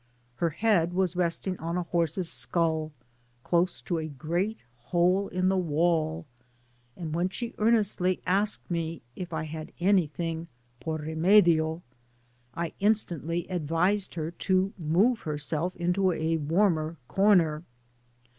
Her 0.37 0.49
head 0.49 0.93
was 0.95 1.15
resting 1.15 1.59
on 1.59 1.77
a 1.77 1.83
horse's 1.83 2.27
skull, 2.27 2.91
close 3.43 3.83
to 3.83 3.99
a 3.99 4.07
great 4.07 4.63
hole 4.85 5.27
in 5.27 5.47
the 5.47 5.57
wall, 5.59 6.25
and 6.97 7.13
when 7.13 7.29
she 7.29 7.53
earnestly 7.59 8.19
asked 8.25 8.71
me 8.71 9.03
if 9.15 9.31
I 9.31 9.43
had 9.43 9.71
any 9.79 10.07
thing 10.07 10.47
por 10.79 10.97
remAiio,'' 10.97 11.83
I 12.55 12.73
instantly 12.79 13.45
advised 13.47 14.15
her 14.15 14.31
to 14.31 14.73
move 14.75 15.19
her 15.19 15.37
self 15.37 15.75
into 15.75 16.11
a 16.11 16.37
warmer 16.37 16.97
comer. 17.07 17.63